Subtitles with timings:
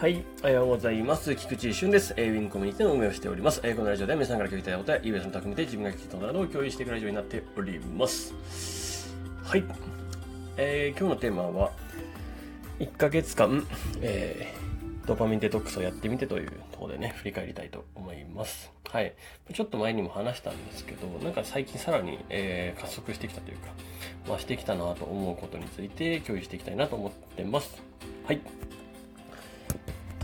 [0.00, 1.34] はい、おはようございます。
[1.34, 2.14] 菊池俊です。
[2.16, 3.60] えーウィンコミュニティの運営をしております。
[3.64, 8.32] えーこのラジオでは皆さんから聞きたいことや、イベントの匠で自分が聞きたいことなどを共有していくラジオになっております。
[9.42, 9.64] はい。
[10.56, 11.72] えー今日のテーマは、
[12.78, 13.66] 1ヶ月間、
[14.00, 18.70] えードパミンデトックスをやってみてというところでね、振り返りたいと思います。
[18.88, 19.14] はい。
[19.52, 23.72] ちょっと前にも話したんですけど、なんか最近さらに、えー加速してきたというか、
[24.28, 27.82] まあ、してきたなと思うことについて共有していきたいなと思ってます。
[28.26, 28.40] はい。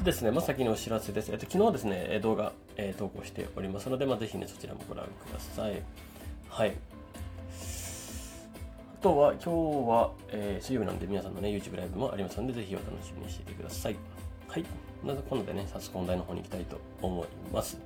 [0.04, 1.32] ですね、まあ、先にお知らせです。
[1.32, 5.82] えっと、昨日はですね、動画、えー投稿しておりますので、まあ、ぜひね、そちらもご覧ください。
[6.50, 6.72] はい。
[9.00, 9.48] あとは、今日
[9.88, 13.96] は、えー水曜日なんで皆さんのね、YouTube ライブもありますので、ぜひお楽しみにしていてください。
[14.46, 14.64] はい。
[15.02, 17.80] なので、今度でね、早速本題の方に行きたいと思います。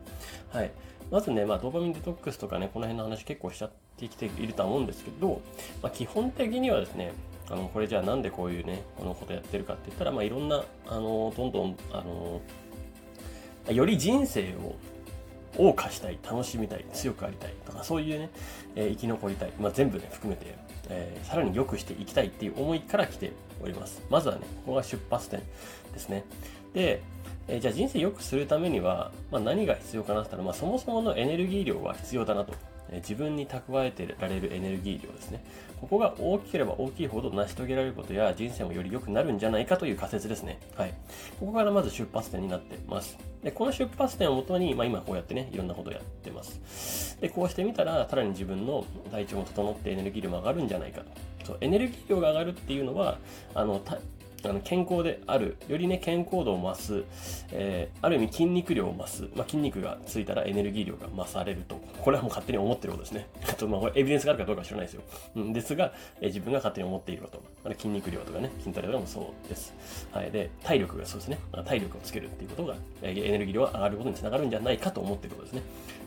[0.50, 0.73] はい。
[1.12, 5.41] まずね、まあ、ドーパミンデトックスとかね、この辺の話結構しちゃってきているとは思うんですけど、
[5.83, 7.12] まあ、基本的にはですね、
[7.51, 12.41] あの、これじゃあなんでこういうね、このことやってるかって言ったら、まあ、いろんな、あの、どんどん、あの、
[13.73, 14.77] より人生を
[15.56, 18.31] 謳歌したい、楽しみたい、強くありたいとか、そういうね、
[18.77, 20.55] えー生き残りたい、まあ、全部ね、含めて、
[20.89, 24.03] えーさらに良くしていきたいっていう思いから来ております。
[24.11, 25.41] まずはね、ここが出発点
[25.92, 26.25] ですね。
[26.75, 27.03] で、
[27.48, 32.53] えーじゃあ人生良くするためには、まあ、何が必要かなって言ったら、まあ、そもそものエネルギー量は必要だなと。
[32.92, 35.44] 自分に蓄えてられるエネルギー量ですね。
[35.81, 40.58] ここが大きければ大きいほど成し遂げられることや人生もより良くなるんじゃないかという仮説ですね。
[40.77, 40.94] はい。
[41.39, 43.16] ここからまず出発点になってます。
[43.42, 47.19] で、この出発点をもとに、まあ今こうやってね、いろんなことをやってます。
[47.20, 51.06] で、こうしてみたら、さらに自分の体調も整ってエネルギー量も上がるんじゃないかと。
[51.47, 53.19] そう、エネルギー量が上がるっていうのは、
[53.55, 53.81] あの、
[54.44, 57.05] あの健康である、よりね、健康度を増す、
[57.50, 61.81] えーある意味筋肉量を増す、まあ、筋肉がついたらエネルギー量が増されると。
[62.00, 63.27] これはもう勝手に思ってることですね。
[63.44, 65.03] ちょっとまあ、エビデンスがあるかどうかは知らないですよ。
[65.36, 67.42] うん、ですが、えー自分が勝手に思っていること。
[67.64, 69.75] あれ筋肉量とかね、筋トレとかもそうです。
[70.12, 70.31] はい。
[70.31, 71.39] で、体力がそうですね。
[71.53, 75.62] あ体力をつけるっていうことが、えーエネルギー量が上がることにつながるんじゃないかと思っていることですね。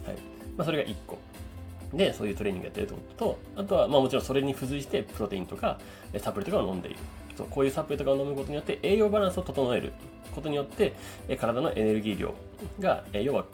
[0.06, 0.16] はい。
[0.58, 1.18] まあ、それが1個。
[1.94, 5.78] で、そういうトレーニングやってるってことと、あとは、まあもちろんそれに付随して、プロテインとか、
[6.20, 7.00] サプリとかを飲んでいる。
[7.38, 9.94] そうこういうサプリとかを飲むことによって、栄養バランスを整える
[10.34, 10.94] ことによって、
[11.28, 12.34] え体のエネルギー量
[12.80, 13.46] が、え要は、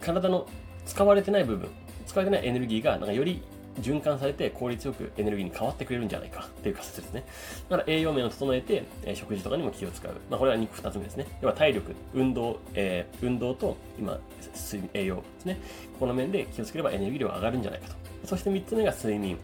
[0.00, 0.46] 体の
[0.86, 1.68] 使われてない部分、
[2.06, 3.42] 使われてないエネルギーが、なんかより
[3.80, 7.24] 循環されて効率よくエネルギーに変わってくれるんじゃないかっていう仮説ですね。
[7.70, 10.12] だから栄養面を整えて、え食事とかにも気を使う。
[10.30, 11.26] まあこれは肉2つ目ですね。
[11.40, 14.18] 要は体力、運動、えー運動と今、
[14.94, 15.60] 栄養ですね。
[15.98, 17.94] この面で気をつければエネルギー量が上がるんじゃないかと。
[18.24, 19.38] そして3つ目が睡眠。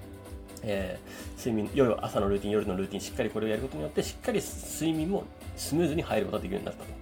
[0.64, 5.24] えー睡眠、夜、朝のルーティン、夜のルーティン、しっかりこれをやることによって、しっかり睡眠も
[5.56, 6.98] スムーズに入ることができるようになったと。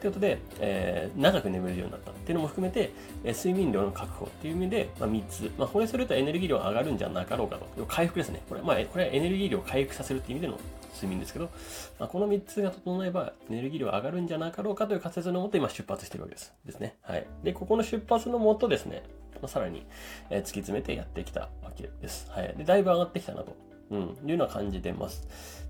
[0.00, 2.92] ということで、えー長く眠れるようになったっていうのも含めて、
[3.24, 5.50] えー睡眠量の確保っていう意味で、まあ、3つ。
[5.58, 7.86] まあ、これするとエネルギー量上がるんじゃなかろうかと。
[7.86, 8.42] 回復ですね。
[8.48, 10.58] これ、まあ、これはエネルギー量を回復させるっていう意味での
[10.94, 11.50] 睡眠ですけど、
[11.98, 16.52] まあ、この3つが整えばエネルギー量上がるんじゃなかろうかという仮説のもと今出発してるわけです。
[16.64, 16.96] ですね。
[17.02, 17.26] はい。
[17.42, 19.02] で、ここの出発のもとですね、
[19.40, 19.86] まあ、さらに、
[20.30, 22.30] え突き詰めてやってきたわけです。
[22.30, 22.54] はい。
[22.56, 23.56] で、だいぶ上がってきたなと。
[23.90, 25.26] うん、いうのは感じてます。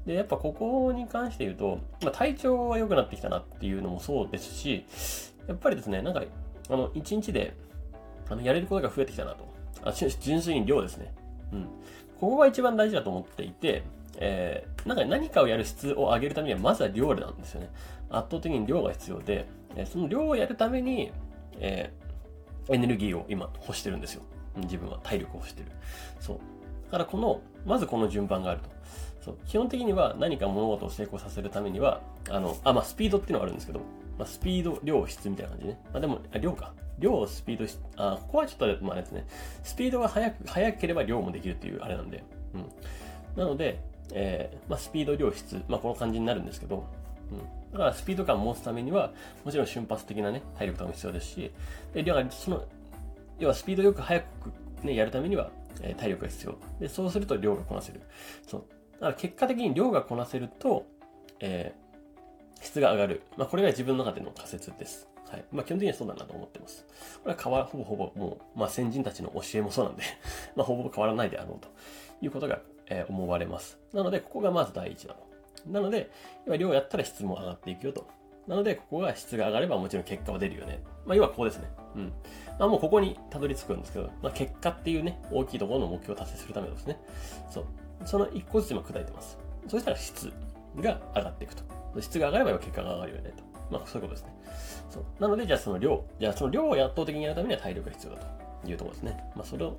[0.06, 4.84] で、やっぱここに関して言うと、まあ、体調は良くなってきたなっていうのもそうですし、
[5.48, 6.22] やっぱりですね、なんか、
[6.68, 7.54] あの、一日で、
[8.28, 9.48] あの、やれることが増えてきたなと。
[9.84, 11.12] あ、純粋に量ですね。
[11.52, 11.64] うん。
[12.20, 13.82] ここが一番大事だと思っていて、
[14.18, 17.70] えー、なんか何かをやる質を上げるためには、まずは量なんですよね。
[18.10, 21.10] 圧倒的に量が必要で、えその量をやるために、
[21.58, 22.09] えー
[22.70, 24.22] エネルギーを今欲してるんですよ。
[24.56, 25.68] 自分は体力を欲してる。
[26.20, 26.36] そう。
[26.86, 28.68] だからこの、まずこの順番があると。
[29.24, 29.36] そう。
[29.46, 33.80] 基本的には何か物事を成功させるためには、あの、あ、まあ、スピードっていうのがあるんですけど、
[34.18, 35.78] まあ、スピード、量、質みたいな感じね。
[35.92, 36.72] まあ、でも、あ量か。
[36.98, 39.26] 量、スピード、あ、ここはちょっと、まあ、あれですね。
[39.62, 42.22] スピードが速く、速ければ量もできるっていうあれなんで。
[42.54, 42.64] うん。
[43.36, 43.80] なので、
[44.12, 46.84] えーまあ、スピード、量、質、まあ、この感じになるんですけど、
[47.30, 47.38] うん。
[47.72, 49.12] だから、スピード感を持つためには、
[49.44, 51.52] もちろん瞬発的なね、体力とかも必要ですし、
[51.94, 52.64] で、量が、その、
[53.38, 54.26] 要はスピードよく速く
[54.82, 55.50] ね、やるためには、
[55.82, 56.58] えー体力が必要。
[56.80, 58.00] で、そうすると量がこなせる。
[58.46, 58.64] そう。
[58.94, 60.86] だから結果的に量がこなせると、
[61.40, 61.90] えー
[62.62, 63.22] 質が上がる。
[63.38, 65.08] まあ、これが自分の中での仮説です。
[65.30, 65.44] はい。
[65.50, 66.84] まあ、基本的にはそうだなと思ってます。
[67.22, 70.02] これは変わ、ほぼほぼもう、まあ、先人たちの教えもそうなんで、
[70.56, 71.68] まあ、ほぼ変わらないであろうと
[72.20, 73.78] いうことが、えー思われます。
[73.94, 75.29] なので、ここがまず第一だと。
[75.66, 76.10] なので、
[76.46, 78.06] 要は量やったら質も上がっていくよと。
[78.46, 80.82] なので、ここが質が上がればもちろん結果は出るよね。
[81.06, 81.70] まあ、要はここですね。
[81.94, 82.12] うん。
[82.58, 86.98] まあ、もうここにたどり着くんですけど、まあ、結果っていうね、大きいところの目標を達成するためですね。
[87.50, 87.64] そう。
[88.04, 89.38] その一個ずつ今砕いてます。
[89.68, 90.32] そしたら質
[90.76, 91.62] が上がっていくと。
[92.00, 93.44] 質が上がれば結果が上がるよねと。
[93.70, 94.34] まあ、そういうことですね。
[94.90, 95.04] そう。
[95.20, 98.22] なので、じゃあその量、じゃあその量を圧倒的にやるためには体力が必要だ
[98.64, 99.24] というところですね。
[99.36, 99.76] まあ、それを、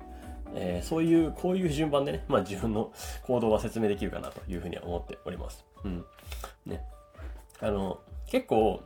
[0.54, 2.92] えーそういう、こういう順番でね、まあ自分の
[3.24, 5.64] 行動は説明できるかなというふうには思っております。
[5.84, 6.04] うん。
[6.66, 6.82] ね。
[7.60, 8.82] あの、結構、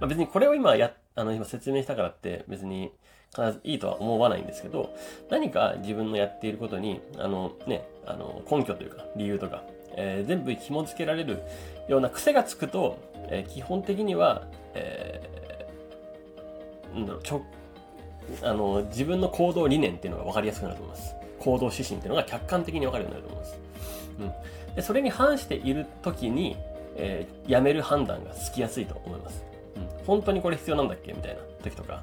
[0.00, 2.92] まあ、別にこれを今や、あの、今説明したからって別に
[3.34, 4.90] 必ずいいとは思わないんですけど、
[5.28, 9.62] 何か自分のやっていることに、あのね、あの、根拠というか、理由とか、
[9.96, 11.42] えー、全部紐付けられる
[11.88, 12.98] ような癖がつくと、
[13.28, 17.22] えー、基本的には、えー、なんだろう、
[18.42, 21.14] あの、自分の行動理念っていうのが分かりやすくなると思います。
[21.38, 23.58] 行動指針っていうのが客観的に分かるようになると思います。
[24.68, 24.74] うん。
[24.74, 26.56] で、それに反している時に、
[26.96, 29.44] えー、やめる判断がつきやすいと思います。
[30.06, 31.12] 本当にこれ必要なんだっけ？
[31.12, 32.02] みたいな時とか、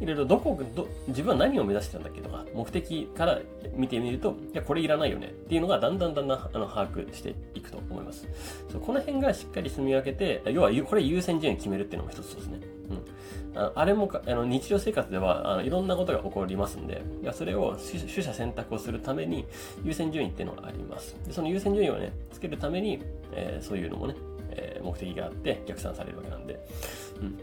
[0.00, 3.38] いろいろどこ、ど、自分は何を目指してたんだっけとか、目的から
[3.74, 8.26] 見てみると、いや、これいらないよねっていうのがだんだんだんだんあの把握していくと思います。
[8.70, 12.58] そうこの辺がしっかり住み分けて、要は、これ優先順位決めるっていうのも一つですね。
[12.90, 12.98] うん。
[13.52, 19.44] ああれもあの日常生活ではあのいろんなことが起こりますんで、いやそれを取捨選択をするために
[19.82, 21.16] 優先順位っていうのがあります。
[21.26, 23.02] でその優先順位をね、つけるために、
[23.32, 24.14] えー、そういうのもね、
[24.52, 26.58] え、目的があって逆算されるわけなんで、
[27.20, 27.38] うん。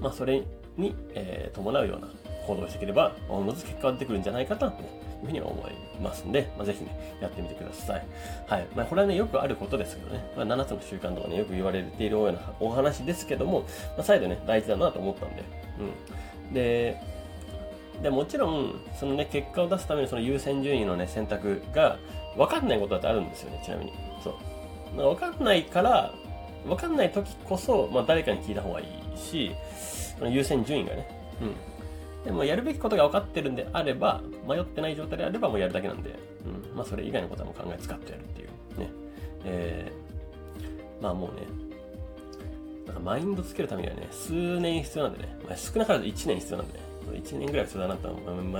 [0.00, 0.42] まあ、それ
[0.76, 2.08] に、え、伴うような
[2.46, 4.86] 行動をしていければ、おのず結果が出てくるんじゃないかなとい
[5.22, 5.72] うふうには思い
[6.02, 8.06] ますんで、まあ、ぜひね、やってみてください。
[8.46, 8.66] はい。
[8.74, 13.66] まあ、これはね、よくあることですけどね、まあ、7つの習慣とかね、よく言われているようなお話ですけども、ま
[14.00, 15.44] あ、再度ね、大事だなと思ったんで、
[16.48, 16.54] うん。
[16.54, 17.00] で、
[18.02, 21.98] でもちろん、そのね、結果を出すためにその優先順位のね、選択が、
[22.36, 23.92] 分かんないことだってあるんですよね、ちなみに。
[24.22, 24.96] そう。
[24.96, 26.14] 分かんないから、
[26.64, 29.52] 分かんない時こそ、まあ、誰かに聞いた方がいいし、
[30.28, 31.08] 優先順位がね。
[31.42, 31.54] うん。
[32.24, 36.76] でもやるべきことが分かってるんであれば、迷ってない状態であればもうやるだけなんで、うん。
[36.76, 38.48] まあそれ以外のことはもう考え使ってやるっていう
[38.80, 38.90] ね。
[39.44, 41.46] えー、まあもうね、
[42.86, 46.80] なんかマインドつけるためにはね、数年必要なんでね、まあ、少なからず1年必要なんでね、
[47.12, 48.08] 1年ぐらい必要だなと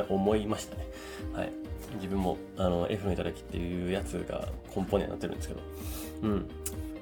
[0.08, 0.86] 思いましたね。
[1.32, 1.52] はい。
[1.94, 5.60] 自分も、あの、F の頂きっていうやつが根本にはなってるんですけど、
[6.22, 6.48] うん。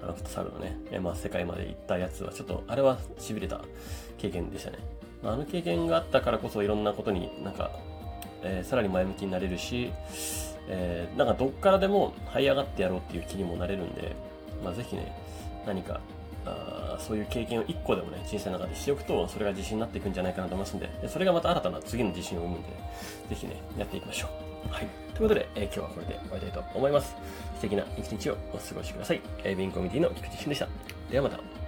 [0.04, 3.60] あの、フットサルのね、まあ世界まで行ったやつは、ちょっと、あれは痺れた
[4.18, 4.78] 経験でしたね。
[5.22, 7.70] まあの経験があったからこそいろんなことになんか、
[8.42, 9.90] えー、さらに前向きになれるし、
[10.68, 14.14] えー、なんかどっからでも這い上がってやろうっていう気にもなれるんで、
[14.62, 15.12] まあ、ぜひね、
[15.66, 16.00] 何か、
[16.46, 22.68] あそういう経験を一個でもね、人生の中でしておくと、それが自信になっていくんじゃないかなと思いますんで、でそれがまた新たな次の自信を生むんで、
[23.30, 24.53] ぜひね、やっていきましょう。
[24.74, 24.88] はい。
[25.14, 27.14] ということで、えー、今日はこれで終わりたいと思います。
[27.54, 29.20] 素敵な一日をお過ごしください。
[29.44, 30.68] えー、ビンコミュニティの菊池俊でした。
[31.08, 31.63] ではまた。